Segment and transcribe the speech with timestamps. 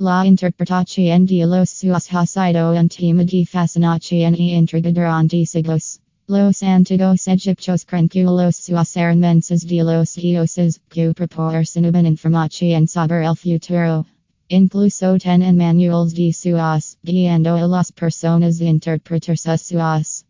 [0.00, 5.98] La interpretación de los suas ha sido un de fascinación y intriga durante siglos.
[6.28, 13.26] Los antiguos egipcios creen que los suas eran de los dioses que proporcionaban información sobre
[13.26, 14.06] el futuro.
[14.48, 20.17] Incluso en manuales de suas, guiando a las personas a interpretar sus suas.